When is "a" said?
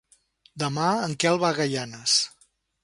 1.53-1.59